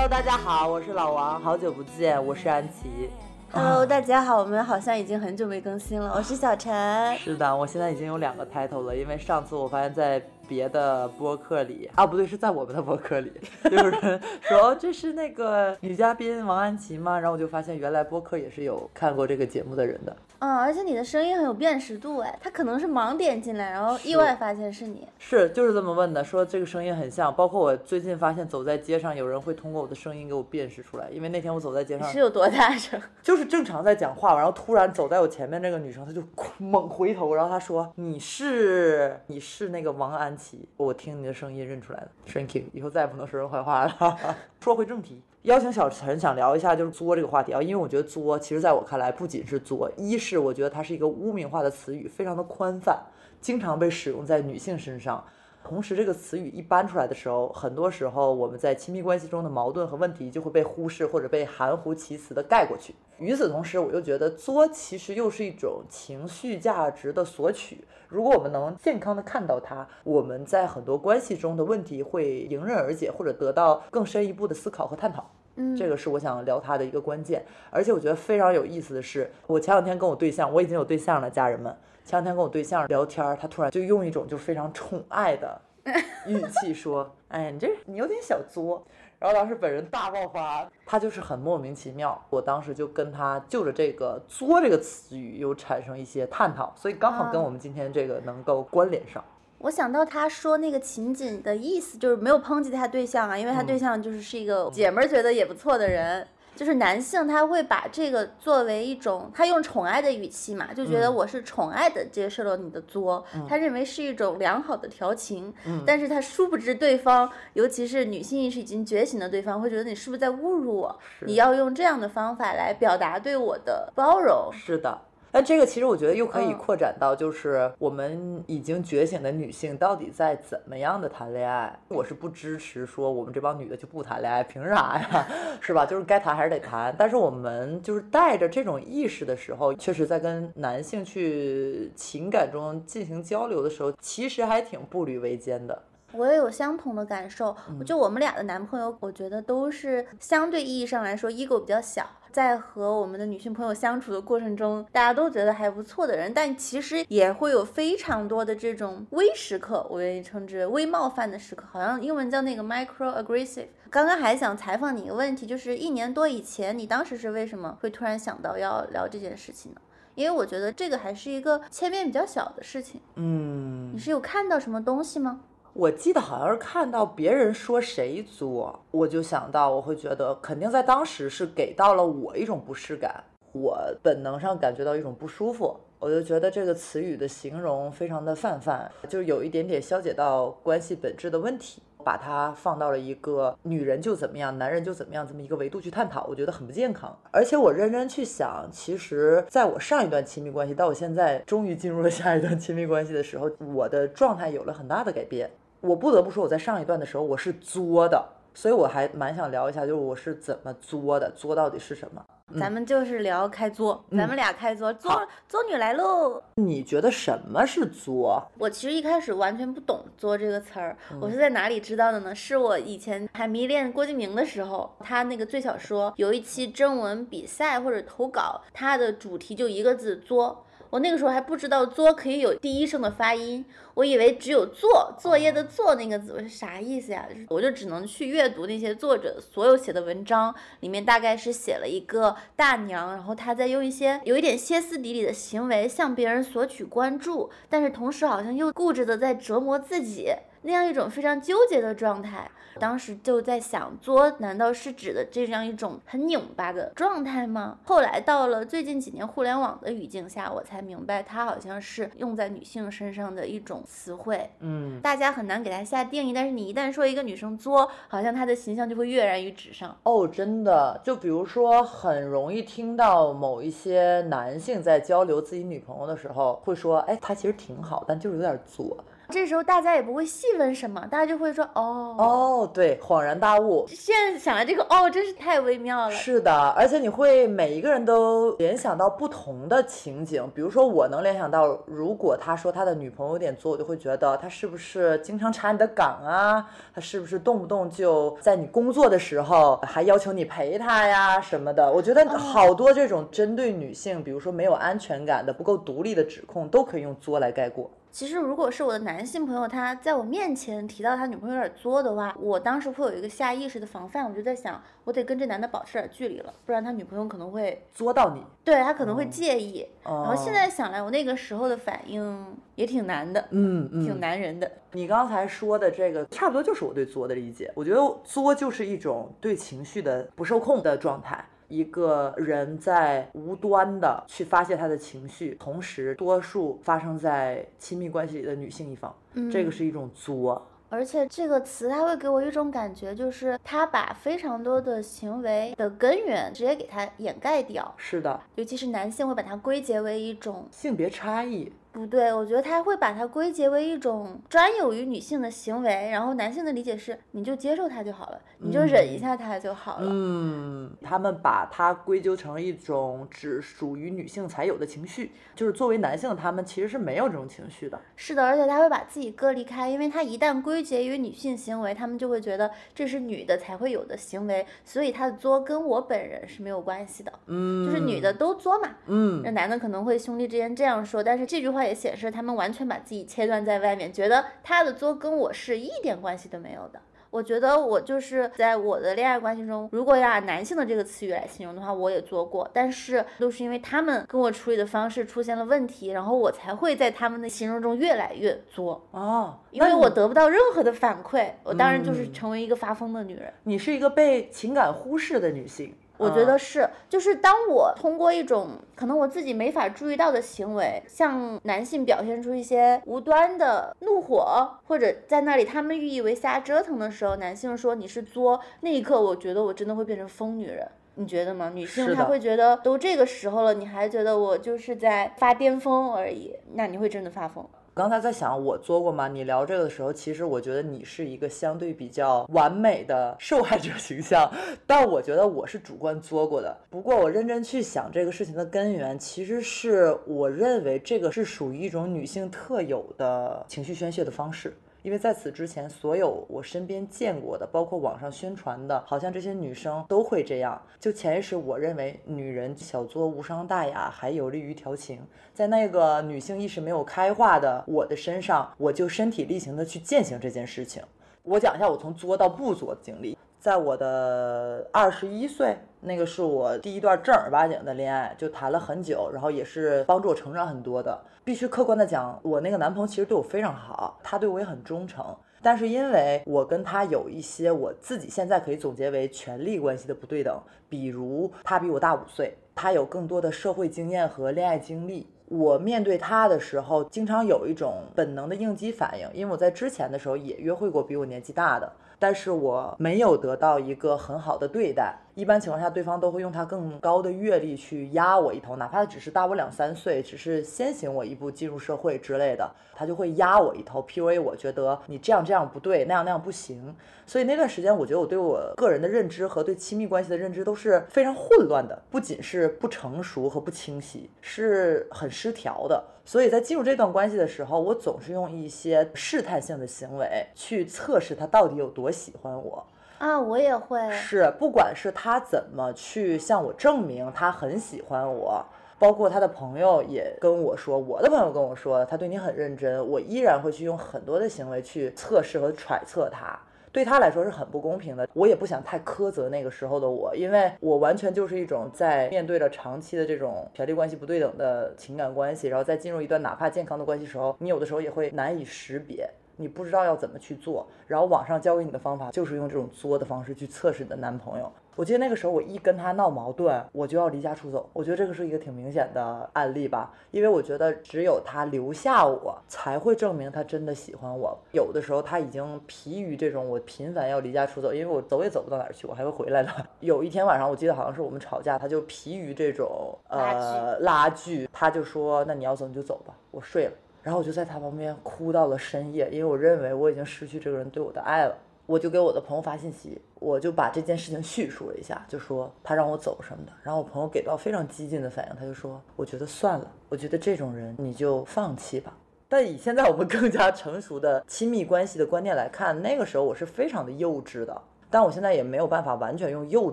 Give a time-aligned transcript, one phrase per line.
[0.00, 3.10] Hello，大家好，我是老王，好久不见，我是安琪。
[3.50, 6.12] Hello，大家好，我们好像已经很久没更新了。
[6.14, 7.18] 我是小陈。
[7.18, 13.32] 是的，我现在已经有两个 title 了，因为上次我发现，在别的播客里啊，不对，是在我们的播客里，
[13.72, 17.18] 有人说哦，这是那个女嘉宾王安琪吗？
[17.18, 20.16] 然后我就发现，原来播客也是有看过这个节目的人的。
[20.40, 25.06] 嗯，而且你的声音很有辨识度，哎，他可能是盲点进来，然后意外发现是你。
[25.18, 27.34] 是，就是这么问的，说这个声音很像。
[27.34, 33.00] 包括我最近发现，走在街上，有人会通过我的声音给我辨识出来，因为那天我走在街上，你是有多大声？
[33.22, 36.22] 就是正常在讲话，然后突然走在我前面那个女生，她就
[36.58, 42.08] 猛回头，然后她说：“你是你是那个王安琪，我听你的声音认出来的。
[42.32, 44.36] ”Thank you，以后再也不能说人坏话了。
[44.60, 53.00] 说回正题，邀请小陈想聊一下就是作这个话题啊，因为我觉得作其实在我看来不仅是作，一是我觉得它是一个污名化的词语，非常的宽泛，
[53.40, 55.24] 经常被使用在女性身上。
[55.64, 62.94] 同时，这个词语一搬出来的时候，很多时候我们在亲密关系中的矛盾和问题就会被忽视或者被含糊其辞的盖过去。
[63.18, 67.84] 与此同时，我又觉得作其实又是一种情绪价值的索取。
[68.08, 75.28] 如果我们能健康的看到它，我们在很多关系中的问题会迎刃而解，或者得到更深一步的思考和探讨。
[75.58, 77.44] 嗯，这个是我想聊他的一个关键。
[77.70, 81.76] 而且我觉得非常有意思的是，我前两天跟我对象，我已经有对象了，家人们。
[82.04, 85.60] 前两天跟我对象聊天，他突然就用一种就非常宠爱的
[86.26, 88.82] 语气说：“哎，你这你有点小作。”
[89.20, 92.24] 然后当时本人大爆发，他就是很莫名其妙。
[92.30, 99.22] 我当时就跟他就着这个“作”这个词语有产生一些探讨，所以刚好跟我们今天这个能够关联上。
[99.58, 106.26] 我想到他说那个情景的意思，就是没有抨击他对象啊，因为他对象就是是一个姐们儿觉得也不错的人。
[106.56, 115.54] 就是男性他会把这个作为一种，他用宠爱的语气嘛，就觉得我是宠爱的接受了你的作，他认为是一种良好的调情，
[115.86, 120.98] 但是他殊不知对方，尤其是女性意识已经觉醒的对方，会觉得你是不是在侮辱我？
[121.20, 124.50] 你要用这样的方法来表达对我的包容。
[124.52, 125.00] 是的。
[125.38, 131.78] 但这个其实我觉得又可以嗯扩展到，就是我们已经觉醒的女性到底在怎么样的谈恋爱？
[131.90, 135.28] 我是不支持说我们这帮女的就不谈恋爱，凭啥呀？
[135.62, 135.86] 是吧？
[135.86, 136.92] 就是该谈还是得谈。
[136.98, 145.80] 但是我们就是带着这种意识的时候，确实在跟男性去情感中进行交流的时候，其实还挺步履维艰的。
[146.12, 163.68] 我也有相同的感受，嗯就我们俩的男朋友，我觉得都是相对意义上来说 ego 比较小，在和我们的女性朋友相处的过程中，大家都觉得还不错的人，但其实也会有非常多的这种微时刻，我愿意称之为微冒犯的时刻，好像英文叫那个 micro aggressive。
[163.90, 169.80] 刚刚还想采访你一个问题，就是一年多以前，你当时是为什么会突然想到要聊这件事情呢？
[170.14, 175.40] 因为我觉得这个还是一个切面比较小的事情，嗯你，是有看到什么东西吗？
[175.74, 191.80] 我记得好像是看到别人说谁作，我就想到，我会觉得肯定在当时是给到了我一种不适感，我本能上感觉到一种不舒服，我就觉得这个词语的形容非常的泛泛，就有一点点消解到关系本质的问题。
[192.04, 197.16] 把它放到了一个女人就怎么样，男人就怎么样这么一个维度去探讨，我觉得很不健康。
[197.30, 205.50] 而且我认真去想，其实在我上一段亲密关系到我现在终于进入了下一段亲密关系的时候，我的状态有了很大的改变。
[205.80, 212.24] 我不得不说，我在上一段的时候我是作的，所以我还蛮想聊一下，就是我是怎么作的，作到底是什么？
[212.56, 216.42] 咱们就是聊开作，咱们俩开作，作作女来喽！
[216.54, 218.42] 你觉得什么是作？
[218.58, 222.34] 我其实一开始完全不懂“作”这个词儿，我是在哪里知道的呢？
[222.34, 230.64] 是我以前还迷恋郭敬明的时候，他那个最小说有一期征文比赛或者投稿，它的主题就一个字“作”。
[230.90, 237.26] 我那个时候还不知道“作”可以有第一声的发音，我以为只有“作”作业的“作”那个字，我是啥意思呀？
[237.48, 250.32] 我就只能去阅读那些作者所有写的文章，里面大概是写了一个大娘，然后她在用一些有一点歇斯底里的行为向别人索取关注，但是同时好像又固执的在折磨自己。
[250.62, 257.78] 那样一种非常纠结的状态，当时就在想，作难道是指的这样一种很拧巴的状态吗？
[257.84, 264.50] 后来到了最近几年互联网的语境下，我才明白，它好像是用在女性身上的一种词汇。
[264.60, 269.96] 嗯，大家很难给它下定义，但是你一旦说一个女生作，好像她的形象就会跃然于纸上。
[270.02, 278.96] 哦，真的，就比如说，很容易听到某一些男性在交流自己女朋友的时候，会说，哎，她其实挺好，但就是有点作。
[279.30, 283.84] 这时候大家也不会细问什么，大家就会说哦哦，对，恍然大悟。
[283.86, 286.10] 现在想来这个哦，真是太微妙了。
[286.10, 296.66] 是的，而且你会每一个人都联想到不同的情景，比如说我能联想到，如果他说他的女朋友有点作，我就会觉得他是不是经常查你的岗啊？
[296.94, 301.92] 他是不是动不动就在你工作的时候还要求你陪他呀什么的？
[301.92, 307.90] 我觉得好多这种针对女性，比如说没有安全感的、不够独立的指控，都可以用作来概括。
[308.10, 319.86] 其实，如果是我的男性朋友，他在我面前提到他女朋友有点作的话，我当时会有一个下意识的防范，我就在想，我得跟这男的保持点距离了，不然他女朋友可能会作到你，对他可能会介意。
[320.04, 324.70] 然后现在想来，我那个时候的反应也挺难的，嗯嗯，挺男人的。
[324.92, 327.70] 你刚才说的这个，差不多就是我对作的理解。
[327.74, 331.44] 我觉得作就是一种对情绪的不受控的状态。
[331.68, 339.14] 一个人在无端的去发泄他的情绪，同时多数发生在亲密关系里的女性一方，
[339.52, 340.66] 这个是一种作。
[340.90, 347.94] 而且这个词它会给我一种感觉，就是他把非常多的行为的根源直接给它掩盖掉。
[347.98, 351.70] 是的，尤其是男性会把它归结为一种性别差异。
[351.90, 360.06] 不对，我觉得他会把它归结为一种专有于女性的行为，然后男性的理解是，你就接受它就好了，你就忍一下它就好了。
[360.08, 367.98] 嗯，他们把它归咎成一种只属于女性才有的情绪，就是作为男性，他们其实是没有这种情绪的。
[368.14, 377.32] 是的，而且他会把自己割离开，因为他一旦归结于女性行为，他们就会觉得这是女的才会有的行为，所以他的作跟我本人是没有关系的。
[377.46, 378.90] 嗯，就是女的都作嘛。
[379.06, 381.77] 嗯，那男的可能会兄弟之间这样说，但是这句话。
[381.84, 387.00] 也显示他们完全把自己切断在外面，觉得他的作跟我是一点关系都没有的。
[387.30, 403.52] 我觉得我就是在我的恋爱关系中，如果要按男性的这个词语来形容的话，我也做过，但是都是因为他们跟我处理的方式出现了问题，然后我才会在他们的形容中越来越作哦，因为我得不到任何的反馈，我当然就是成为一个发疯的女人。
[403.64, 405.94] 你是一个被情感忽视的女性。
[406.18, 420.86] 我觉得是，就是当我通过一种可能我自己没法注意到的行为，向男性表现出一些无端的怒火，或者在那里他们寓意为瞎折腾的时候，男性说你是作，那一刻我觉得我真的会变成疯女人，
[421.18, 421.70] 你觉得吗？
[421.74, 427.68] 女性她会觉得都这个时候了，你还觉得我就是在发巅峰而已，那你会真的发疯。
[427.92, 429.26] 刚才在想我作过吗？
[429.26, 434.48] 你聊这个的时候，其实我觉得你是一个相对比较完美的受害者形象，
[434.86, 436.78] 但我觉得我是主观作过的。
[436.88, 444.72] 不过我认真去想这个事情的根源，其实是我认为这个是属于一种女性特有的情绪宣泄的方式。
[445.08, 450.78] 因为在此之前，所有我身边见过的，包括网上宣传的，好像这些女生都会这样。
[451.00, 455.18] 就潜意识，我认为女人小作无伤大雅，还有利于调情。
[455.54, 461.02] 在那个女性意识没有开化的我的身上，我就身体力行的去践行这件事情。
[461.42, 463.34] 我讲一下我从作到不作的经历。
[463.68, 471.20] 在我的二十一岁，那个是我第一段正儿八经的恋爱，就谈了很久，然后也是帮助我成长很多的。
[471.44, 475.22] 必须客观的讲，我那个男朋友其实对我非常好，他对我也很忠诚。
[475.60, 485.28] 但是因为我跟他有一些我自己现在可以总结为权力关系的不对等，比如他比我大五岁，他有更多的社会经验和恋爱经历。
[485.44, 491.92] 我面对他的时候，经常有一种本能的应激反应，因为我在之前的时候也约会过比我年纪大的。
[492.18, 495.18] 但是我没有得到一个很好的对待。
[495.38, 506.92] 一般情况下，对方都会用他更高的阅历去压我一头，哪怕只是大我两三岁，只是先行我一步进入社会之类的，他就会压我一头，PUA 我觉得你这样这样不对，那样那样不行。
[507.24, 516.02] 所以那段时间，我觉得我对我个人的认知和对亲密关系的认知都是非常混乱的，不仅是不成熟和不清晰，是很失调的。
[516.24, 522.84] 所以在进入这段关系的时候，我总是用一些试探性的行为去测试他到底有多喜欢我。
[523.18, 528.64] 啊，我也会是，不管是他怎么去向我证明他很喜欢我，
[528.96, 536.56] 包括他的朋友也跟我说，我的朋友跟我说他对你很认真，我依然会去用很多的行为去测试和揣测他，
[536.92, 538.28] 对他来说是很不公平的。
[538.34, 549.28] 我也不想太苛责那个时候的我，因为我完全就是一种在面对着长期的这种权力关系不对等的情感关系，然后再进入一段哪怕健康的关系时候，你有的时候也会难以识别。
[549.58, 554.72] 你不知道要怎么去做，然后网上教给你的方法就是用这种作的方式去测试你的男朋友。
[554.94, 557.88] 我记得那个时候我一跟他闹矛盾，我就要离家出走。
[557.92, 564.58] 我觉得这个是一个挺明显的案例吧，因为我觉得只有他留下我，才会证明他真的喜欢我。
[564.72, 569.70] 有的时候他已经疲于这种我频繁要离家出走，因为我走也走不到哪儿去，我还会回来的。
[570.00, 576.92] 有一天晚上，我记得好像是我们吵架，他就疲于这种呃拉锯，他就说：“那你要走你就走吧，我睡了。”
[577.28, 581.54] 然后我就在他旁边哭到了深夜，因为我认为我已经失去这个人对我的爱了。
[581.84, 586.72] 我就给我的朋友发信息，我就把这件事情叙述了一下，就说他让我走什么的。
[586.82, 592.16] 然后我朋友给到非常激进的反应，他就说：“我觉得算了，我觉得这种人你就放弃吧。”
[592.48, 597.82] 但以现在我们更加成熟的亲密关系的观念来看，那个时候我是非常的幼稚的。
[598.08, 599.92] 但我现在也没有办法完全用幼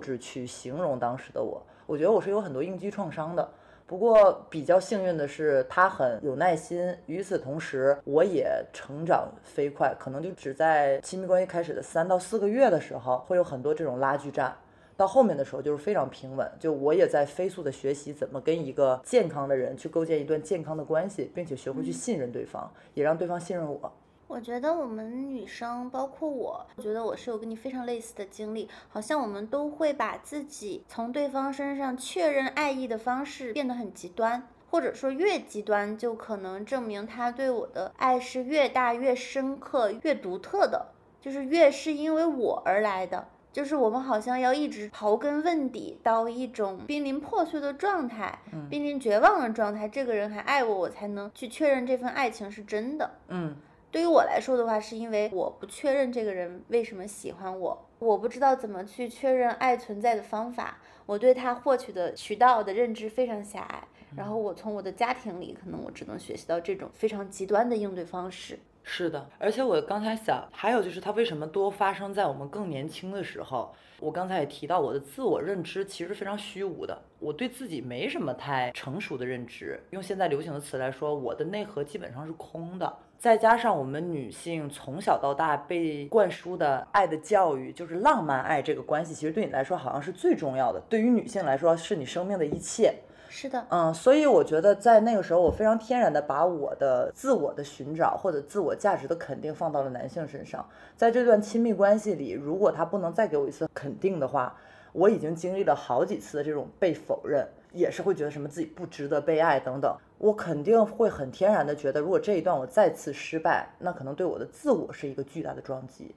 [0.00, 1.62] 稚去形容当时的我。
[1.84, 3.46] 我觉得我是有很多应激创伤的。
[3.86, 6.92] 不过比较幸运的是，他很有耐心。
[7.06, 14.56] 与此同时，我也成长飞快，可能就只在亲密关系开始的三到四个月的时候，会有很多这种拉锯战。
[14.96, 16.50] 到后面的时候，就是非常平稳。
[16.58, 23.92] 就我也在飞速的学习怎么跟一个健康的人去构建一段健康的关系，并且学会去信任对方，也让对方信任我。
[24.28, 40.86] 我觉得我们女生，包括我，我觉得我是有跟你非常类似的经历，好像我们都会把自己从对方身上确认爱意的方式变得很极端，或者说越极端，就可能证明他对我的爱是越大、越深刻、越独特的，
[41.20, 53.08] 就是越是因为我而来的，就是我们好像要一直刨根问底到一种濒临破碎的状态，濒临绝望的状态，这个人还爱我，我才能去确认这份爱情是真的。
[53.28, 53.54] 嗯。
[53.96, 60.76] 对于我来说的话，是因为我不确认这个人为什么喜欢我，我不知道怎么去确认爱存在的方法，
[61.06, 68.58] 我对他获取的渠道的认知非常狭隘，然后我从我的家庭里，可能我只能学习到这种非常极端的应对方式。
[68.82, 73.74] 是的，而且我刚才想，还有就是它为什么多发生在我们更年轻的时候？
[73.98, 79.80] 我刚才也提到，我的自我认知其实非常虚无的，我对自己没什么太成熟的认知。
[79.88, 82.94] 用现在流行的词来说，我的内核基本上是空的。
[83.18, 90.80] 再加上我们女性从小到大被灌输的爱的教育，就是浪漫爱这个关系，其实对你来说好像是最重要的。
[90.88, 92.94] 对于女性来说，是你生命的一切。
[93.28, 100.64] 是的，嗯，所以我觉得在那个时候，我非常天然的把我的自我的寻找或者自我价值的肯定放到了男性身上。
[100.96, 104.56] 在这段亲密关系里，如果他不能再给我一次肯定的话，
[104.92, 107.46] 我已经经历了好几次的这种被否认，
[107.76, 109.96] 也是会觉得什么自己不值得被爱等等。
[110.18, 116.14] 我肯定会很天然的觉得，如果这一段我再次失败，那可能对我的自我是一个巨大的撞击。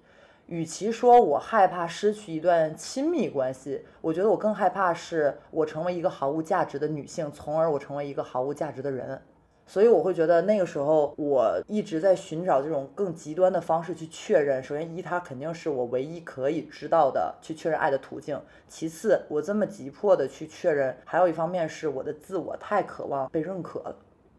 [0.47, 9.21] 与其说我害怕失去一段亲密关系，我觉得我更害怕是我成为一个毫无价值的女性，从而我成为一个毫无价值的人。
[9.69, 14.63] 所以我会觉得那个时候我一直在寻找这种更极端的方式去确认。
[14.63, 23.95] 首先，一，它肯定是我唯一可以知道的去确认爱的途径；其次，我这么急迫的去确认，还有一方面是我的自我太渴望被认可了。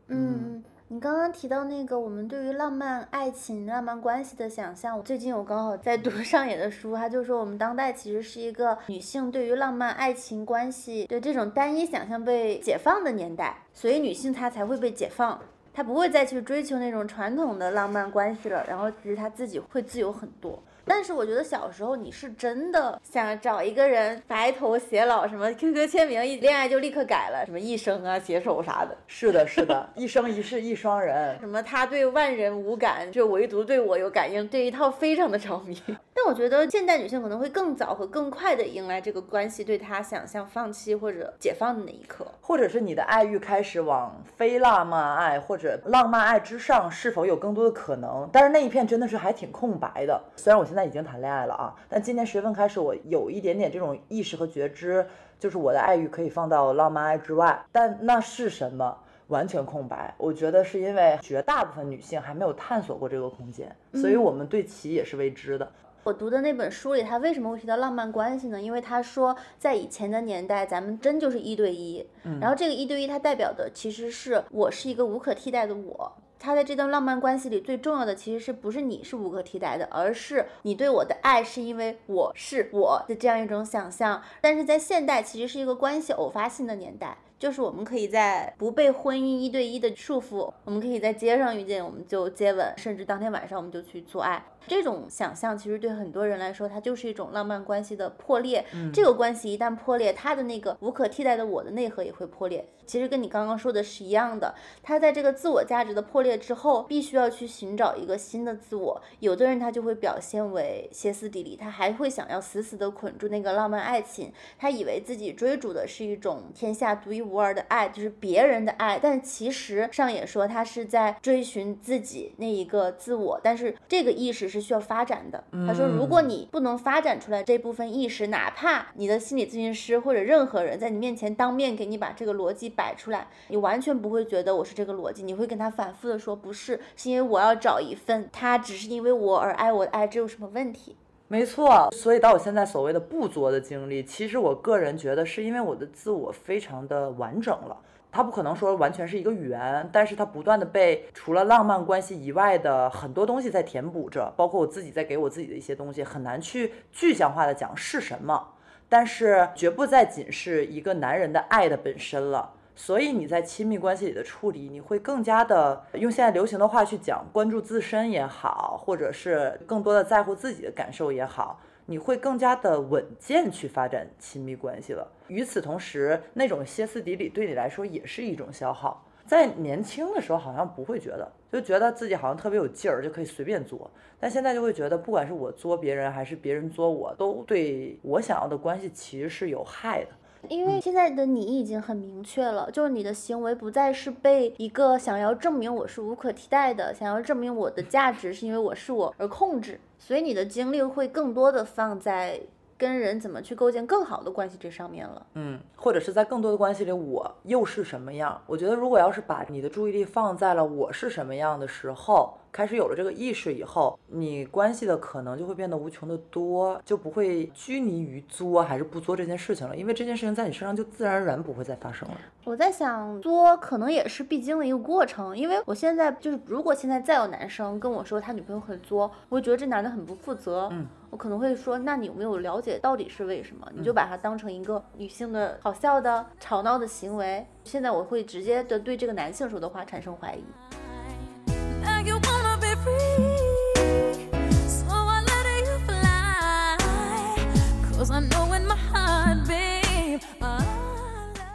[0.08, 0.60] 嗯。
[0.92, 15.40] 你刚刚提到那个我们对于浪漫爱情、浪漫关系的想象，最近我刚好在读 上野的书，他就说我们当代其实是一个女性对于浪漫爱情关系的这种单一想象被解放的年代，所以女性她才会被解放，
[15.72, 20.60] 她不会再去追求那种传统的浪漫关系了，然后其实她自己会自由很多。
[20.84, 28.96] 但是我觉得小时候你是真的想找一个人白头偕老，什么 QQ 签名一恋爱就立刻改了，什么一生啊携手啥的。
[29.06, 31.38] 是的，是的， 一生一世一双人。
[31.40, 35.80] 什么他对万人无感，就唯独对我有感应，这一套非常的着迷。
[36.12, 48.28] 但我觉得现代女性可能会更早和更快的迎来这个关系对她想象放弃或者解放的那一刻，或者是你的爱欲开始往非浪漫爱或者浪漫爱之上，是否有更多的可能？
[48.30, 50.20] 但是那一片真的是还挺空白的。
[50.36, 55.06] 虽然我现在已经谈恋爱了啊，但今年十月份开始，我有一点点这种意识和觉知，
[55.38, 57.64] 就是我的爱欲可以放到浪漫爱之外。
[57.72, 58.96] 但那是什么？
[59.28, 60.12] 完全空白。
[60.18, 65.70] 我觉得是因为绝大部分女性还没有探索过这个空间，所以我们对其也是未知的。
[66.02, 68.60] 我读的那本书里，他为什么会提到浪漫关系呢？
[68.60, 72.04] 因为他说，在以前的年代，咱们真就是一对一。
[72.24, 76.12] 嗯然后这个一对一，它代表的其实是我是一个无可替代的我。
[76.40, 84.22] 他在这段浪漫关系里，最重要的其实是不是你是无可替代的，而是你对我的爱是因为我是我的这样一种想象。
[84.40, 87.18] 但是在现代，其实是一个关系偶发性的年代。
[87.38, 94.44] 就是我们可以在不被婚姻一对一的束缚，我们可以在街上遇见，我们就接吻，甚至当天晚上我们就去做爱。
[94.66, 98.64] 这种想象其实对很多人来说，它就是一种浪漫关系的破裂。
[98.92, 102.68] 这个关系一旦破裂，他的那个无可替代的我的内核也会破裂。
[102.86, 104.52] 其实跟你刚刚说的是一样的，
[104.82, 109.00] 他在这个自我价值的破裂之后，必须要去寻找一个新的自我。
[109.20, 118.98] 有的人他就会表现为歇斯底里，他还会想要死死的捆住那个浪漫爱情，他以为自己追逐的是一种天下独一无二的爱，就是别人的爱。
[119.00, 125.44] 但其实上也说他是在追寻自己那一个自我，但是这个意识是需要发展的。
[125.66, 132.70] 他说，如果你不能发展出来这部分意识，哪怕你的心理咨询师或者任何人在你面前当面给你把这个逻辑。
[132.80, 140.96] 摆出来，你完全不会觉得我是这个逻辑，你会跟他反复的说不是，是因为我要找一份他只是因为我而爱我的爱，这有什么问题？
[141.28, 147.76] 没错，所以到我现在所谓的不作的经历，其实我个人觉得是因为我的自我非常的完整了。
[148.12, 158.54] 它不可能说完全是一个圆，但是它不断的被除了浪漫关系以外的很多东西在填补着，包括我自己在给我自己的一些东西，很难去具象化的讲是什么，
[158.88, 162.54] 但是绝不再仅是一个男人的爱的本身了。
[162.76, 171.60] 所以你在亲密关系里的处理，你会更加的用现在流行的话去讲，关注自身也好，或者是更多的在乎自己的感受也好，
[171.90, 175.04] 你会更加的稳健去发展亲密关系了。
[175.26, 179.04] 与此同时，那种歇斯底里对你来说也是一种消耗。
[179.26, 183.90] 在年轻的时候好像不会觉得，就觉得自己好像特别有劲儿，就可以随便作。
[184.20, 190.10] 但现在就会觉得，不管是我作别人还是别人作我，都对我想要的关系其实是有害的。
[190.48, 202.40] 因为现在的你已经很明确了，就是你的行为不再是被一个想要证明我是无可替代的，想要证明我的价值是因为我是我而控制，所以你的精力会更多的放在
[202.76, 205.26] 跟人怎么去构建更好的关系这上面了。
[205.34, 208.40] 嗯，或者是在更多的关系里，我又是什么样？
[208.46, 212.34] 我觉得如果要是把你的注意力放在了我是什么样的时候。
[212.52, 222.14] 开始有了这个意识以后，你关系的可能就会变得无穷的多，就不会拘泥于作还是不作这件事情了，因为这件事情在你身上就自然而然不会再发生了。
[222.44, 230.68] 我在想，作可能也是必经的一个过程，因为我现在就是，如果现在再有男生跟我说他女朋友很作，我会觉得这男的很不负责。
[230.72, 233.66] 嗯，我可能会说，那你有没有了解到底是为什么？
[233.74, 237.46] 你就把它当成一个女性的好笑的吵闹的行为。
[237.62, 240.42] 现在我会直接的对这个男性说的话产生怀疑。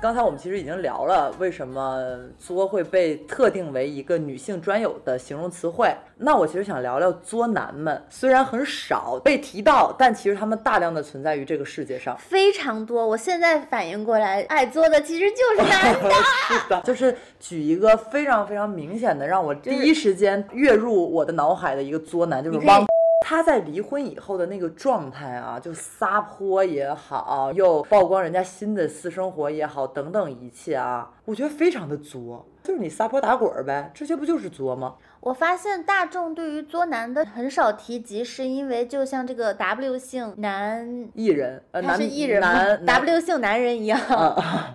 [0.01, 1.99] 刚才我们其实已经聊了为什么
[2.37, 5.91] 作会被特定为一个女性专有的形容词汇。
[6.15, 13.05] 那我其实想聊聊作男们，虽然很少被提到，但其实他们大量的存在于这个世界上，非常多。
[13.05, 16.11] 我现在反应过来，爱作的其实就是男的。
[16.47, 22.85] 是的，就是举一个非常非常明显的，让我第一时间跃入我的脑海的一个作男，就是汪。
[23.27, 34.93] 他在离婚以后的那个状态啊，就撒泼也好，又曝光人家新的私生活也好，等等一切啊，我觉得非常的作，就是你撒泼打滚呗，这些不就是作吗？
[35.21, 43.99] 我发现大众对于作男的很少提及，是因为就像这个 W 姓男艺人，他是艺人男 W 姓男人一样，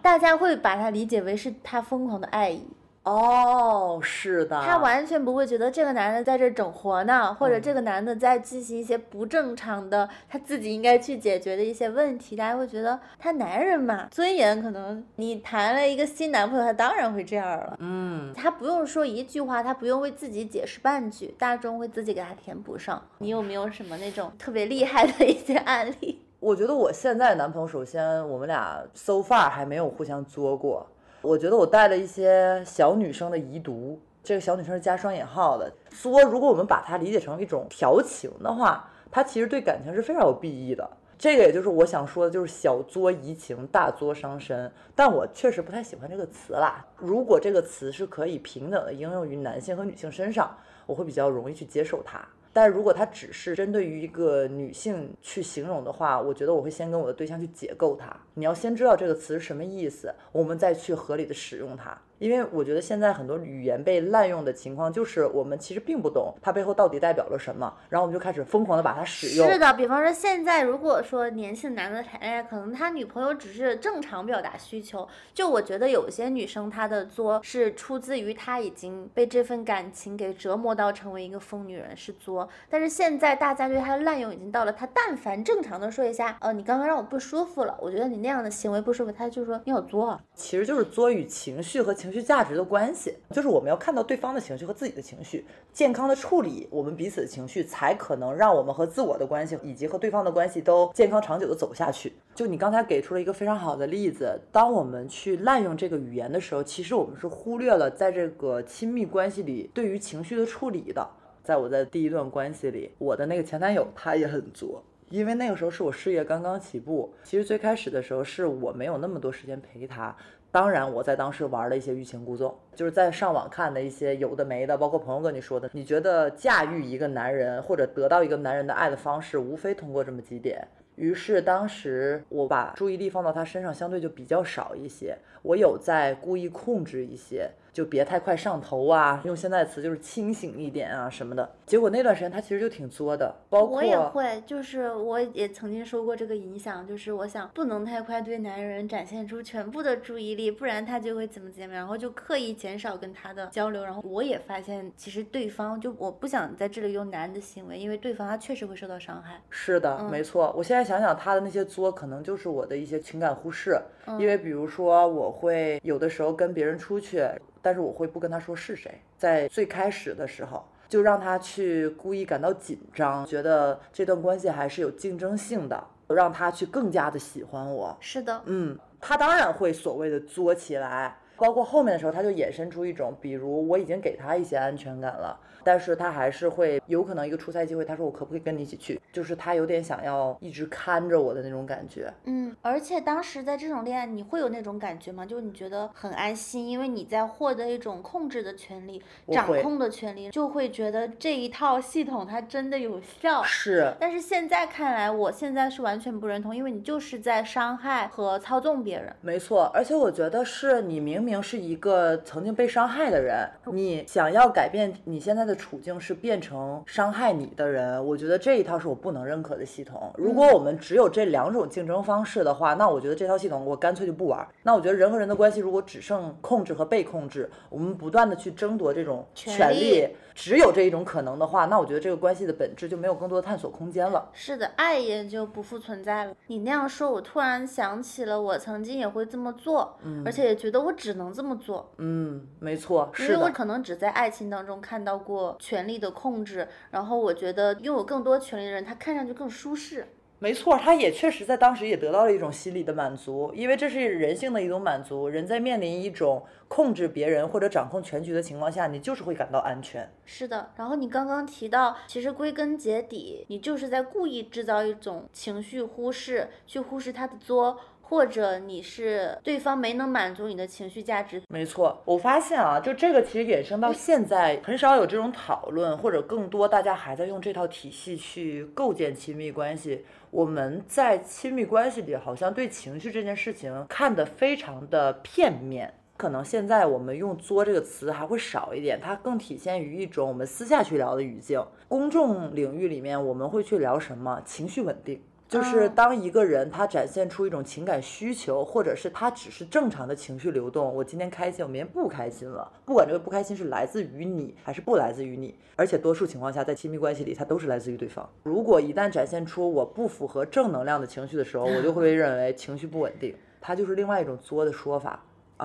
[0.02, 2.66] 大家会把他理解为是他疯狂的爱意。
[3.02, 12.36] 哦，是的，他完全不会觉得这个男的在这整活呢，或者这个男的在进行一些不正常的，他自己应该去解决的一些问题。
[12.36, 17.74] 大家会觉得他男人嘛，尊严可能你谈了一个新男朋友，他当然会这样了。
[17.80, 23.02] 嗯，他不用说一句话，他不用为自己解释半句，大众会自己给他填补上。
[23.18, 26.20] 你有没有什么那种特别厉害的一些案例？
[26.38, 30.86] 我觉得我现在男朋友，首先我们俩 so far 还没有互相作过。
[31.22, 35.70] 我觉得我带了一些小女生的遗毒，这个小女生是加双引号的。
[35.90, 40.88] 作，如果我们把它理解成一种调情的话，它其实对感情是非常有裨益的。
[41.18, 44.72] 这个也就是我想说的，就是小作怡情，大作伤身。
[44.94, 46.82] 但我确实不太喜欢这个词啦。
[46.96, 50.56] 如果这个词是可以平等的应用于男性和女性身上，
[50.86, 52.26] 我会比较容易去接受它。
[52.52, 58.14] 但如果它只是针对于一个女性去形容的话，我觉得我会先跟我的对象去解构它。
[58.34, 61.96] 你要先知道这个词是什么意思，我们再去合理的使用它。
[62.18, 69.50] 因为我觉得现在很多语言被滥用的情况，就是我们其实并不懂它背后到底代表了什么，然后我们就开始疯狂的把它使用。
[69.50, 75.08] 是的，比方说现在如果说年轻男的谈恋爱，可能他女朋友只是正常表达需求。
[75.32, 91.94] 就我觉得有些女生她的作是出自于她已经被这份感情给折磨到成为一个疯女人是作，但是现在大家对他的滥用已经到了，他但凡正常的说一下，呃，你刚刚让我不舒服了，我觉得你那样的行为不舒服，他就说你好作，其实就是作与情绪和。
[92.00, 102.14] 情绪价值的关系，就是我们要看到对方的情绪和自己的情绪，健康的处理我们彼此的情绪，才可能让我们和自我的关系以及和对方的关系都健康长久的走下去。
[102.34, 111.06] 就你刚才给出了一个非常好的例子，当我们去滥用这个语言的时候，其实我们是忽略了在这个亲密关系里对于情绪的处理的。
[111.50, 120.16] 在我的第一段关系里，我的那个前男友他也很作，因为那个时候是我事业刚刚起步，其实最开始的时候是我没有那么多时间陪他。
[120.52, 125.68] 当然，我在当时玩了一些欲擒故纵，就是在上网看的一些有的没的，包括朋友跟你说的。
[125.72, 135.18] 你觉得驾驭一个男人或者得到一个男人的爱的方式，无非通过这么几点：于是当时我把注意力放到他身上，相对就比较少一些。
[135.42, 137.50] 我有在故意控制一些。
[137.72, 141.48] 就别太快上头啊，用现在词就是清醒一点啊什么的。
[141.66, 153.84] 结果那段时间他其实就挺作的，包括我也会，就是我也曾经受过这个影响，就是我想不能太快对男人展现出全部的注意力，不然他就会怎么怎么样，然后就刻意减少跟他的交流。
[153.84, 159.40] 然后我也发现，其实对方就我不想在这里用男人的行为，因为对方他确实会受到伤害。
[159.48, 160.52] 是的，没错。
[160.56, 163.80] 我现在想想他的那些作，可能就是我的一些情感忽视，
[164.18, 167.24] 因为比如说我会有的时候跟别人出去。
[167.62, 177.96] 但是我会不跟他说是谁，在最开始的时候就让他去故意感到紧张，觉得这段关系还是有竞争性的，让他去更加的喜欢我。
[178.00, 185.38] 是的，嗯，他当然会所谓的作起来，包括后面的时候，他就衍生出一种，比如我已经给他一些安全感了。
[185.64, 189.00] 但是他还是会有可能一个出差机会，他说我可不可以跟你一起去？
[189.12, 192.12] 就是他有点想要一直看着我的那种感觉。
[192.24, 195.26] 嗯，而且当时在这种恋爱，你会有那种感觉吗？
[195.26, 203.42] 就是你觉得很安心，因为你在获得一种控制的权利、掌控的权利，就会觉得这一套系统它真的有效。
[203.42, 203.92] 是。
[204.00, 209.14] 但是现在看来，我现在是完全不认同，因为你就是在伤害和操纵别人。
[209.20, 215.49] 没错，而且我觉得是你明明是一个曾经被伤害的人，你想要改变你现在的。
[215.50, 220.12] 的处境是变成伤害你的人，我觉得这一套是我不能认可的系统。
[220.16, 224.46] 如果我们只有这两种竞争方式的话，那我觉得这套系统我干脆就不玩。
[224.62, 230.08] 那我觉得人和人的关系如果只剩控制和被控制，我们不断的去争夺这种权利。
[230.34, 234.30] 只有这一种可能的话，那我觉得这个关系的本质就没有更多的探索空间了。
[234.32, 236.34] 是的，爱也就不复存在了。
[236.46, 241.92] 你那样说，我突然想起了我曾经也会这么做，嗯，而且也觉得我只能这么做。
[241.98, 250.06] 嗯，没错，因为我可能只在爱情当中看到过权力的控制，然后我觉得拥有更多权力的人，他看上去更舒适。
[250.42, 255.28] 没错，他也确实在当时也得到了一种心理的满足，因为这是人性的一种满足。
[255.28, 260.10] 人在面临一种控制别人或者掌控全局的情况下，你就是会感到安全。
[260.24, 267.78] 是的，然后你刚刚提到，其实归根结底，你就是在故意制造一种情绪忽视，去忽视他的作。
[268.10, 272.02] 或者你是对方没能满足你的情绪价值，没错。
[272.04, 280.04] 我发现啊，就这个其实衍生到现在很少有这种讨论，或者更多大家还在用这套体系去构建亲密关系。
[280.32, 291.64] 我们在亲密关系里好像对情绪这件事情看得非常的片面，可能现在我们用“作”这个词还会少一点，它更体现于一种我们私下去聊的语境。
[291.86, 294.42] 公众领域里面我们会去聊什么？
[294.44, 295.22] 情绪稳定。
[295.50, 308.30] 就是当一个人他展现出一种情感需求，或者是他只是正常的情绪流动，我今天开心，我明天不开心了，不管这个不开心是来自于你还是不来自于你，而且多数情况下在亲密关系里，它都是来自于对方。
[308.44, 315.20] 如果一旦展现出我不符合正能量的情绪的时候，我就会被认为情绪不稳定，它就是另外一种作的说法。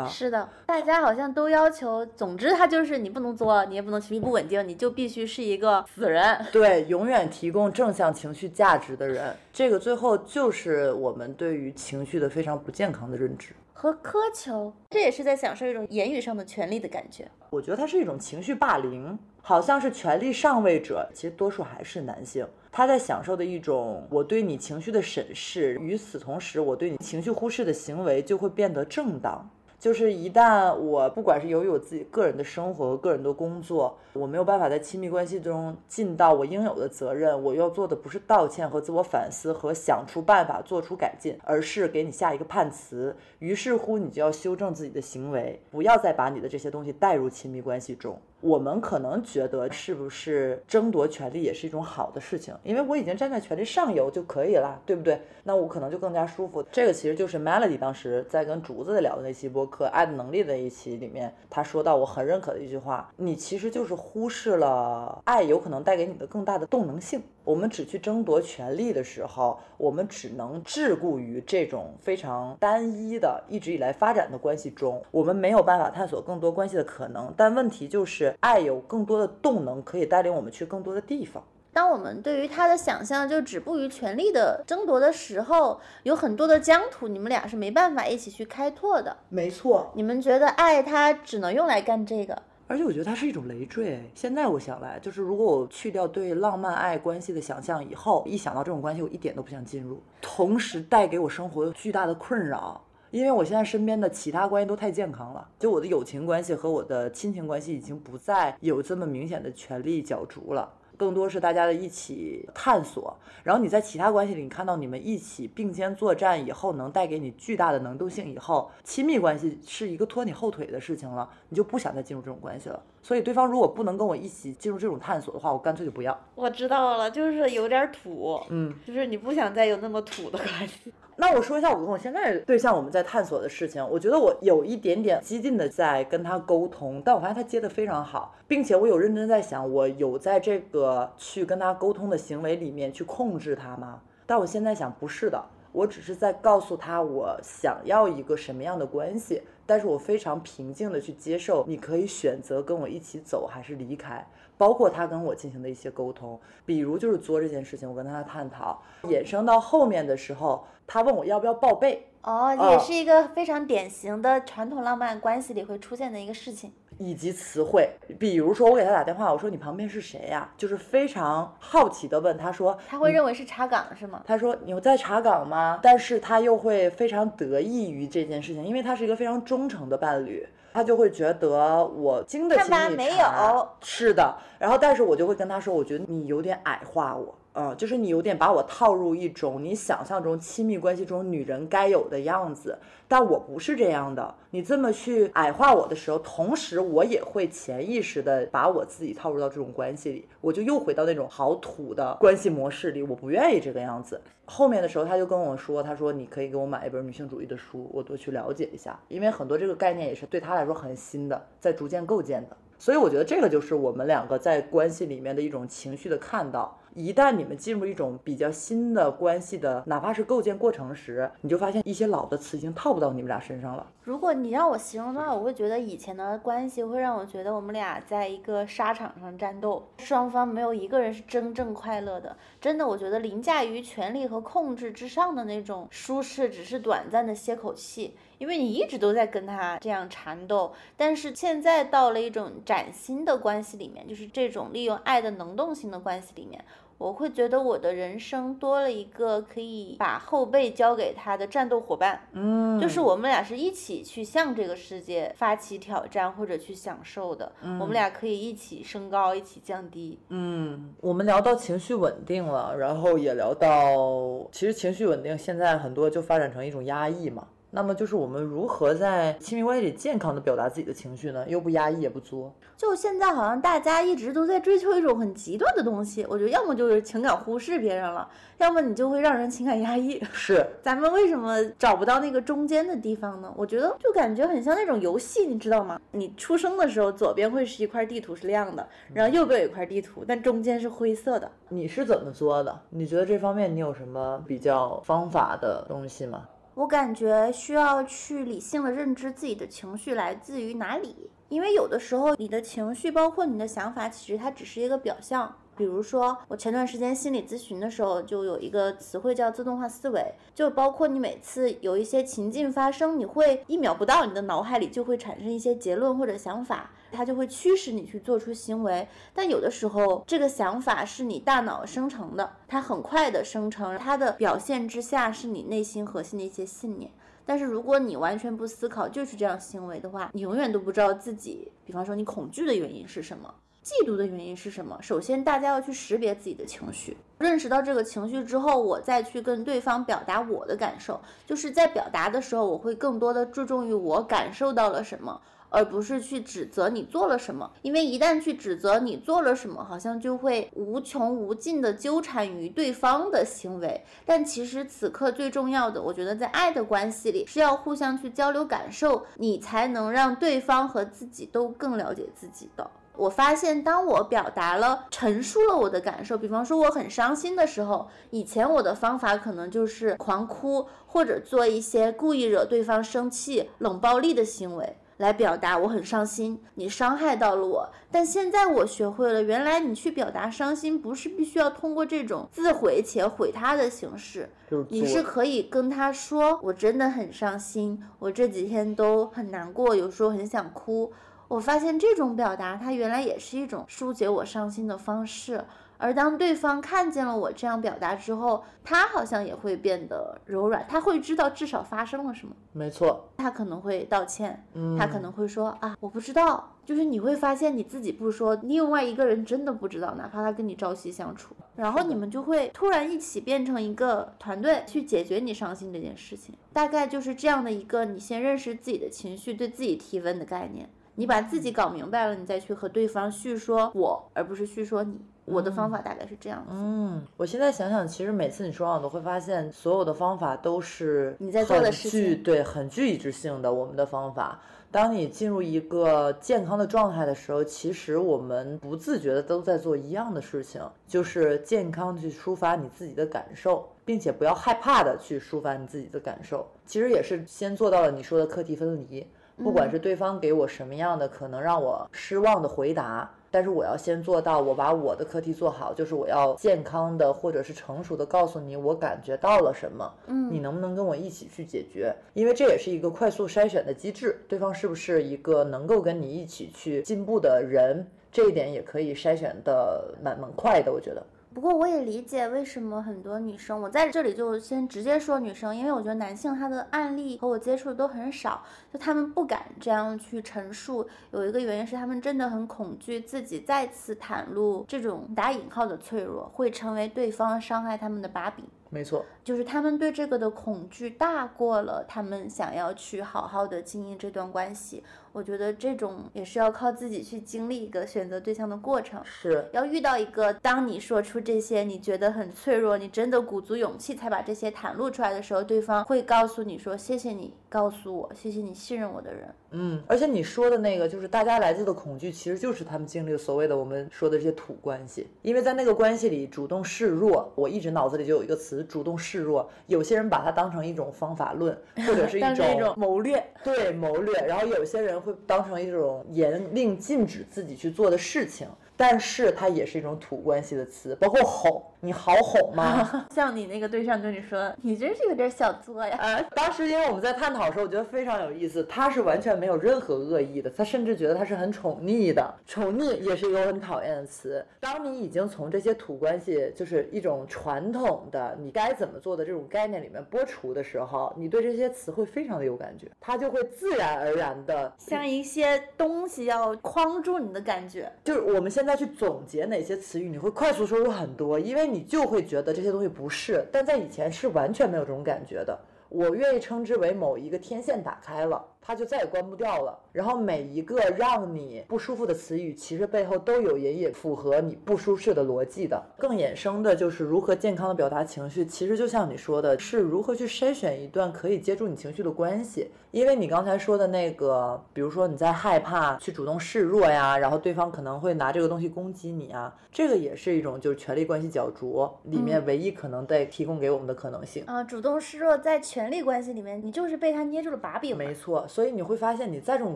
[0.09, 6.45] 是的，大家好像都要求，总之他就是你不能作，你也不能情绪不稳定，你就必须是一个死人。
[6.51, 14.73] 对，永远提供正向情绪价值的人，这个最后就是我们对于情绪的非常不健康的认知和苛求。
[14.89, 17.29] 这也是在享受一种言语上的权利的感觉。
[17.49, 25.77] 我觉得它是一种情绪霸凌，好像是权力上位者，其实多数还是男性，他在享受的一种我对你情绪的审视。
[25.79, 29.49] 与此同时，我对你情绪忽视的行为就会变得正当。
[29.77, 43.15] 就是一旦我不管是由于我自己个人的生活和个人的工作，我没有办法在亲密关系中尽到我应有的责任，我要做的不是道歉和自我反思和想出办法做出改进，而是给你下一个判词。
[43.39, 48.19] 于是乎，你就要修正自己的行为，不要再把你的这些东西带入亲密关系中。
[48.45, 55.19] 我们可能觉得是不是争夺权利也是一种好的事情，因为我已经站在权力上游就可以了，对不对？
[55.43, 56.61] 那我可能就更加舒服。
[56.71, 67.23] 这个其实就是 Melody 当时在跟竹子的聊的那期播客《爱的能力》的一期里面，他说到我很认可的一句话：你其实就是忽视了爱有可能带给你的更大的动能性。
[67.45, 77.31] 我们只去争夺权力的时候，我们只能桎梏于这种非常单一的、一直以来发展的关系中，我们没有办法探索更多关系的可能。
[77.37, 81.43] 但问题就是，爱有更多的动能，可以带领我们去更多的地方。
[81.71, 89.17] 当我们对于他的想象就止步于权力的争夺的时候，有很多的疆土，你们俩是没办法一起去开拓的。
[89.29, 92.41] 没错，你们觉得爱它只能用来干这个。
[92.67, 94.09] 而且我觉得它是一种累赘。
[94.15, 100.01] 现在我想来，就是如果我去掉对浪漫爱关系的想象以后，一想到这种关系，我一点都不想进入。
[100.19, 105.47] 同时带给我生活巨大的困扰，因为我现在身边的其他关系都太健康了。
[105.59, 110.73] 就我的友情关系和我的亲情关系已经不再有这么明显的权力角逐了。
[110.97, 113.15] 更多是大家的一起探索。
[113.43, 122.81] 然后你在其他关系里，你看到你们一起并肩作战以后，能带给你巨大的能动性以后，亲密关系是一个拖你后腿的事情了，你就不想再进入这种关系了。
[123.03, 126.19] 所以对方如果不能跟我一起进入这种探索的话，我干脆就不要。
[126.33, 130.91] 我知道了，就是有点土，嗯，就是你不想再有那么土的关系。
[131.17, 144.01] 那我说一下我跟我现在对象我们在探索的事情，我觉得我有一点点激进的在跟他沟通，但我发现他接的非常好，并且我有认真在想，我有在这个去跟他沟通的行为里面去控制他吗？
[144.25, 154.25] 但我现在想不是的，我只是在告诉他我想要一个什么样的关系，但是我非常平静的去接受，你可以选择跟我一起走还是离开。
[154.57, 166.71] 包括他跟我进行的一些沟通，比如就是做这件事情，我跟他探讨，衍生到后面的时候，他问我要不要报备，哦，也是一个非常典型的传统浪漫关系里会出现的一个事情。
[166.97, 170.49] 以及词汇，比如说我给他打电话，我说你旁边是谁呀？
[170.57, 174.21] 就是非常好奇的问，他说他会认为是查岗是吗？
[174.25, 175.79] 他说你在查岗吗？
[175.81, 180.47] 但是他又会非常得意于这件事情，因为他是一个非常忠诚的伴侣。
[180.73, 184.35] 他就会觉得我经得起你没有，是的。
[184.59, 192.77] 然后，但是我就会跟他说，我觉得你有点矮化我，嗯，就是你有点把我套入一种你想象中亲密关系中女人该有的样子。
[193.07, 204.19] 但我不是这样的，你这么去矮化我的时候，同时我也会潜意识的把我自己套入到这种关系里，我就又回到那种好土的关系模式里，我不愿意这个样子。
[204.45, 212.57] 后面的时候，他就跟我说，他说你可以给我买一本女性主义的书，我多去了解一下，因为很多这个概念也是对他来说很新的，在逐渐构建的。
[212.77, 216.77] 所以我觉得这个就是我们两个在关系里面的一种情绪的看到。
[216.95, 223.85] 一旦你们进入一种比较新的关系的，哪怕是构建过程时，你就发现一些老的词已经套不到你们俩身上了。
[224.01, 232.33] 如果你让我形容的话，我会觉得以前的关系会让我觉得我们俩在一个沙场上战斗，双方没有一个人是真正快乐的。
[232.61, 238.15] 真的，我觉得凌驾于权力和控制之上的那种舒适，只是短暂的歇口气。
[238.37, 246.63] 因为你一直都在跟他这样缠斗，但是现在到了一种崭新的关系里面，就是这种利用爱的能动性的关系里面，
[246.97, 260.17] 我会觉得我的人生多了一个可以把后背交给他的战斗伙伴，嗯，就是我们俩是一起去向这个世界发起挑战或者去享受的，我们俩可以一起升高，一起降低。
[260.29, 267.47] 嗯，我们聊到情绪稳定了，然后也聊到，其实情绪稳定现在很多就发展成一种压抑嘛。
[267.75, 271.45] 那么就是我们如何在亲密关系里健康的表达自己的情绪呢？
[271.47, 272.53] 又不压抑也不作。
[272.77, 280.21] 就现在好像大家一直都在追求一种很极端的东西，我觉得要么就是情感忽视别人了，要么你就会让人情感压抑。
[280.31, 283.53] 是， 咱们为什么找不到那个中间的地方呢？
[283.57, 285.99] 我觉得就感觉很像那种游戏，你知道吗？
[286.11, 291.51] 你出生的时候左边会是一块地图是亮的，然后右边有一块地图，但中间是灰色的。
[291.69, 292.81] 你是怎么做的？
[292.89, 296.47] 你觉得这方面你有什么比较方法的东西吗？
[296.75, 305.57] 我感觉需要去理性的认知自己的情绪来自于哪里，因为有的时候你的情绪，包括你的想法，其实它只是一个表象。
[305.77, 319.07] 比如说，我前段时间心理咨询的时候，就有一个词汇叫自动化思维，就包括你每次有一些情境发生，你会一秒不到，你的脑海里就会产生一些结论或者想法，它就会驱使你去做出行为。
[319.33, 327.11] 但有的时候，这个想法是你大脑生成的，它很快的生成，它的表现之下是你内心核心的一些信念。
[327.45, 333.53] 但是如果你完全不思考，就是这样行为的话，你永远都不知道自己，比方说你恐惧的原因是什么。
[333.85, 334.97] 嫉妒的原因是什么？
[334.99, 341.21] 首先，大家要去识别自己的情绪，认识到这个情绪之后，我再去跟对方表达我的感受。
[341.45, 347.71] 就是在表达的时候，我会更多的注重于我感受到了什么，而不是去指责你做了什么。
[347.83, 354.03] 因为一旦去指责你做了什么，好像就会无穷无尽的纠缠于对方的行为。
[354.25, 362.89] 但其实此刻最重要的，我觉得在爱的关系里是要互相去交流感受，你才能让对方和自己都更了解自己的。
[363.17, 377.89] 我发现，当我表达了、陈述了我的感受，比方说我很伤心的时候，以前我的方法可能就是狂哭，或者做一些故意惹对方生气、冷暴力的行为来表达我很伤心，你伤害到了我。
[378.11, 384.49] 但现在我学会了，原来你去表达伤心，不是必须要通过这种自毁且毁他的形式，
[384.89, 391.11] 你是可以跟他说，我真的很伤心，我这几天都很难过，有时候很想哭。
[391.47, 395.63] 我发现这种表达，它原来也是一种疏解我伤心的方式，
[395.97, 402.55] 而当对方看见了我这样表达之后，他好像也会变得柔软，他会知道至少发生了什么。
[402.73, 406.71] 没错，他可能会道歉，嗯他可能会说啊，我不知道。
[406.85, 416.53] 就是你会发现你自己不说，另外一个人真的不知道，哪怕他跟你朝夕相处，然后你们就会突然一起变成一个团队去解决你伤心这件事情。
[416.73, 420.87] 大概就是这样的一个，你先认识自己的情绪，对自己提问的概念。
[421.15, 425.19] 你把自己搞明白了，你再去和对方叙说我，而不是叙说你。
[425.45, 426.69] 我的方法大概是这样子。
[426.71, 433.71] 嗯，我现在想想，其实每次你说完，我都会发现所有的方法都是你在做的很事情具对，很具一致性的。
[433.71, 446.67] 我们的方法，当你进入一个健康的状态的时候，其实我们不自觉的都在做一样的事情，就是健康地去抒发你自己的感受，并且不要害怕的去抒发你自己的感受。
[446.87, 453.29] 其实也是先做到了你说的课题分离，不管是对方给我什么样的可能让我失望的回答。
[453.51, 462.13] 但是我要先做到，我把我的课题做好，就是我要健康的或者是成熟的告诉你，我感觉到了什么，嗯你能不能跟我一起去解决？
[462.33, 471.25] 因为这也是一个快速筛选的机制，对方是不是一个能够跟你一起去进步的人，这一点也可以筛选的蛮蛮快的，我觉得。
[471.55, 481.07] 不过我也理解为什么很多女生，我在这里就先直接说女生，因为我觉得男性他的案例和我接触的都很少，就他们不敢这样去陈述。
[481.31, 488.65] 有一个原因是他们真的很恐惧自己再次袒露这种打引号的脆弱，会成为对方伤害他们的把柄。
[488.89, 495.03] 没错，就是他们对这个的恐惧大过了他们想要去好好的经营这段关系。
[495.31, 499.21] 我觉得这种也是要靠自己去经历一个选择对象的过程。
[499.23, 509.53] 是要遇到一个，当你说出这些，你觉得很脆弱，你真的鼓足勇气才把这些袒露出来的时候，对方会告诉你说：“谢谢你告诉我，谢谢你信任我的人。
[509.71, 515.27] 嗯，而且你说的那个，就是大家来自的恐惧，其实就是他们经历的所谓的我们说的这些土关系。
[515.41, 519.69] 因为在那个关系里，主动示弱，我一直脑子里就有一个词“主动示弱”。
[519.87, 524.33] 有些人把它当成一种方法论，或者是一种谋略，对谋略。
[524.47, 528.67] 然后有些人会当成一种严令禁止自己去做的事情。
[528.97, 533.25] 但是它也是一种土关系的词，包括哄，你好哄吗？
[533.33, 536.17] 像你那个对象跟你说：“你真是有点小作呀。
[536.19, 538.83] 呃，当时因为我们在探讨的时候，我觉得非常有意思。
[538.85, 542.53] 他是完全没有任何恶意的，他甚至觉得他是很宠溺的。
[542.65, 544.65] 宠溺也是一个很讨厌的词。
[544.79, 558.11] 当你已经从这些土关系，就是一种传统的你该怎么做的这种概念里面剥除的时候，你对这些词会非常的有感觉，它就会自然而然的像一些东西要框住你的感觉。
[558.23, 565.77] 就是我们现在去总结哪些词语，你会快速说出很多，因为你就会觉得这些东西不是，但在以前是完全没有这种感觉的。
[566.09, 569.97] 我愿意称之为某一个天线打开了，它就再也关不掉了。
[570.11, 576.01] 然后每一个让你不舒服的词语，其实背后都有隐隐符合你不舒适的逻辑的。
[576.17, 582.91] 更衍生的就是如何健康的表达情绪，其实就像你说的，是如何去筛选一段可以接住你情绪的关系。
[583.11, 594.65] 因为你刚才说的那个，比如说你在害怕去主动示弱呀，然后对方可能会拿这个东西攻击你啊，这个也是一种就是权力关系角逐里面唯一可能在提供给我们的可能性。
[594.67, 598.17] 啊、主动示弱在权力关系里面，你就是被他捏住了把柄。
[598.17, 599.95] 没错，所以你会发现你在这种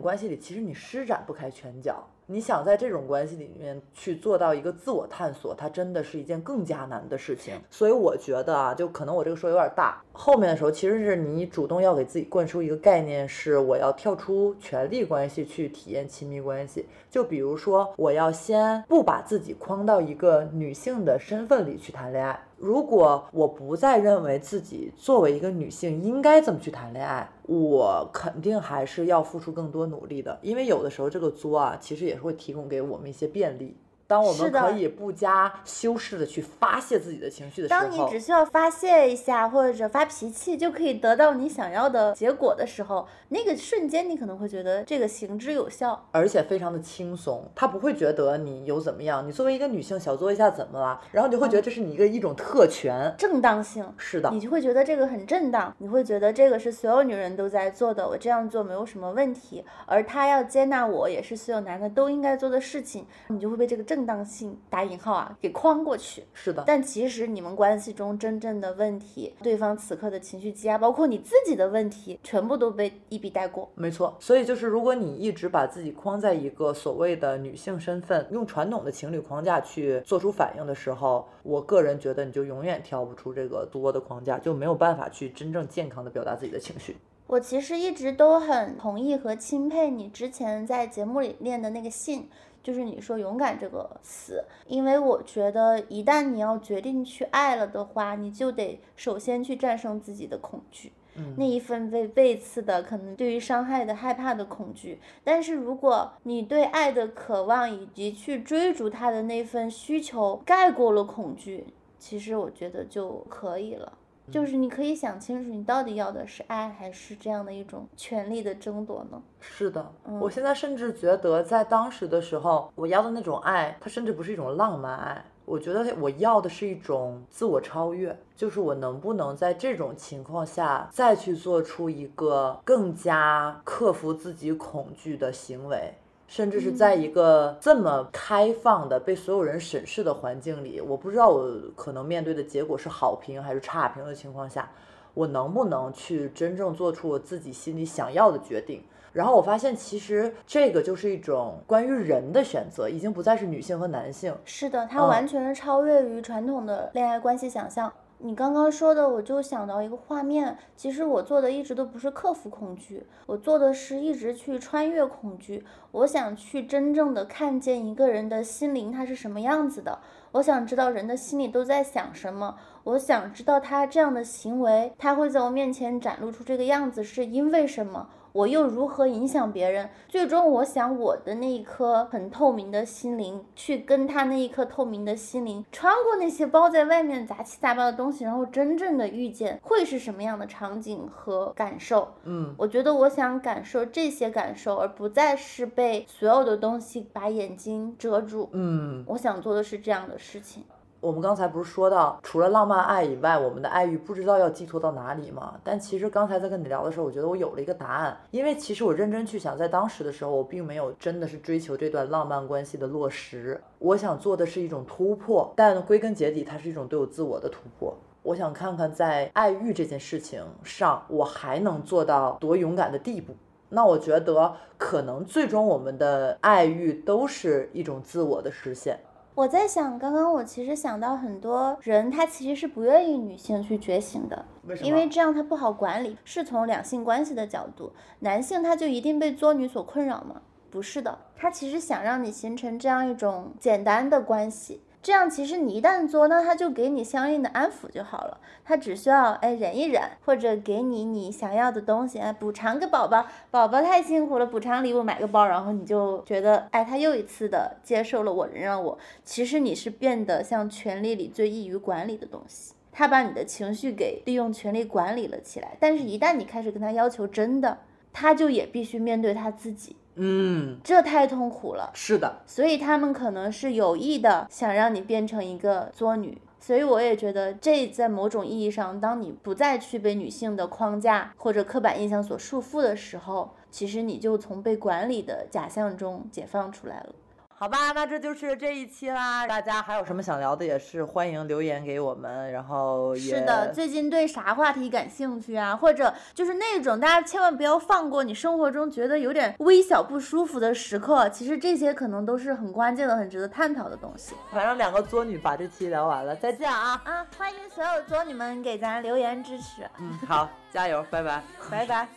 [0.00, 2.02] 关系里，其实你施展不开拳脚。
[2.24, 7.60] 你想在这种关系里面去做到一个自我探索，它真的是一件更加难的事情。
[7.70, 16.86] 所以我觉得啊，就可能我这个说有点大，后面的时候其实是你主动要给自己灌输一个概念，是我要跳出权力关系去体验亲密关系。
[17.10, 22.40] 就比如说，我要先不把自己框到一个女性的身份里去谈恋爱。
[22.60, 30.38] 如果我不再认为自己作为一个女性应该怎么去谈恋爱，我肯定还是要付出更多努力的。
[30.42, 33.74] 因为有的时候这个作啊，其实也是会提供给我们一些便利。
[34.10, 46.08] 当我们可以不加修饰的去发泄自己的情绪的时候，当你只需要发泄一下或者发脾气就可以得到你想要的结果的时候，那个瞬间你可能会觉得这个行之有效。
[46.10, 53.14] 而且非常的轻松，他不会觉得你有怎么样，你作为一个女性小作一下怎么了，然后你就会觉得这是你一个一种特权。
[53.16, 66.24] 正当性，是的你，就会觉得这个很正当，你会觉得这个是所有女人都在做的，我这样做没有什么问题，而他要接纳我也是所有男的都应该做的事情，你就会被这个正当性打引号啊给框过去。
[66.32, 73.68] 是的，但其实你们关系中真正的问题，对方此刻的情绪积压，包括你自己的问题，全部都被一笔带过。
[73.74, 86.96] 没错，所以就是如果你一直把自己框在一个所谓的女性身份，用传统的情侣框架去做出反应的时候，我个人觉得你就永远跳不出这个多的框架，就没有办法去真正健康的表达自己的情绪。
[87.26, 92.28] 我其实一直都很同意和钦佩你之前在节目里练的那个信，
[92.62, 100.92] 就是你说勇敢这个词，因为我觉得一旦你要决定去爱了的话，你就得首先去战胜自己的恐惧。
[101.36, 104.98] 那一份被背刺的，可能对于伤害的害怕的恐惧。
[105.22, 111.66] 但是如果你对爱的渴望以及去追逐它的那份需求盖过了恐惧，
[111.98, 113.92] 其实我觉得就可以了。
[114.30, 119.20] 就是你可以想清楚，你到底要的是爱，还是这样的一种权力的争夺呢？
[119.40, 125.24] 是的，我现在甚至觉得，在当时的时候，我要的那种爱，它甚至不是一种浪漫爱。
[125.46, 135.92] 我觉得我要的是一种自我超越，就是我能不能在这种情况下再去做出一个更加克服自己恐惧的行为，
[136.30, 144.70] 甚至是在一个这么开放的被所有人审视的环境里，我不知道我可能面对的结果是好评还是差评的情况下，
[145.12, 148.80] 我能不能去真正做出我自己心里想要的决定。
[149.12, 154.32] 然后我发现，其实这个就是一种关于人的选择，已经不再是女性和男性。
[154.44, 157.92] 是的，它完全是超越于传统的恋爱关系想象。
[158.22, 160.58] 你刚刚说的，我就想到一个画面。
[160.76, 165.64] 其实我做的一直都不是克服恐惧，我做的是一直去穿越恐惧。
[165.92, 170.00] 我想去真正的看见一个人的心灵，他是什么样子的。
[170.32, 172.56] 我想知道人的心里都在想什么。
[172.84, 178.10] 我想知道他这样的行为，他会在我面前展露出这个样子，是因为什么？
[178.32, 179.90] 我又如何影响别人？
[180.08, 192.08] 最终，我想我的那一颗很透明的心灵，去跟他那一颗透明的心灵，穿过那些包在外面杂七杂八的东西，然后真正的遇见会是什么样的场景和感受？
[192.24, 198.48] 嗯，我觉得我想感受这些感受，而不再是被所有的东西把眼睛遮住。
[198.52, 200.64] 嗯，我想做的是这样的事情。
[201.00, 205.58] 我们刚才不是说到，除了浪漫爱以外，我们的爱欲不知道要寄托到哪里吗？
[205.64, 208.14] 但其实刚才在跟你聊的时候，我觉得我有了一个答案。
[208.30, 213.58] 因为其实我认真去想，在当时的时候，我并没有真的是追求这段浪漫关系的落实。
[213.78, 217.96] 我想做的是一种突破，但归根结底，它是一种对我自我的突破。
[218.22, 223.34] 我想看看在爱欲这件事情上，我还能做到多勇敢的地步。
[223.70, 229.00] 那我觉得，可能最终我们的爱欲都是一种自我的实现。
[229.40, 236.14] 我在想，刚刚我其实想到很多人，他其实是不愿意女性去觉醒的，为因为这样他不好管理。
[236.26, 240.42] 是从两性关系的角度，男性他就一定被作女所困扰吗？
[240.70, 244.82] 不是的，他其实想让你形成这样一种简单的关系。
[245.02, 248.38] 这样其实你一旦做，那他就给你相应的安抚就好了。
[248.64, 258.98] 他只需要哎忍一忍，或者给你你想要的东西，哎补偿个宝宝，宝宝太辛苦了，补偿礼物买个包，然后你就觉得哎他又一次的接受了我，忍让我。
[259.24, 265.76] 其实你是变得像权力里最易于管理的东西，他把你的情绪给利用权力管理了起来。
[265.80, 267.78] 但是，一旦你开始跟他要求真的，
[268.12, 269.96] 他就也必须面对他自己。
[270.22, 271.90] 嗯，这太痛苦了。
[271.94, 276.38] 是的，所以他们可能是有意的想让你变成一个作女。
[276.62, 287.14] 所以我也觉得，这在某种意义上，当你不再去被女性的框架或者刻板印象所束缚的时候，其实你就从被管理的假象中解放出来了。
[287.60, 289.46] 好吧，那这就是这一期啦。
[289.46, 292.50] 大家还有什么想聊的，也是欢迎留言给我们。
[292.50, 295.76] 然后是的，最近对啥话题感兴趣啊？
[295.76, 301.28] 或者就是那种大家千万不要放过你生活中觉得有点微小不舒服的时刻。
[301.28, 304.34] 其实这些可能都是很关键的、很值得探讨的东西。
[304.50, 306.98] 反正两个作女把这期聊完了，再见啊！
[307.04, 309.86] 啊，欢迎所有作女们给咱留言支持。
[309.98, 312.08] 嗯，好，加油，拜拜，拜拜。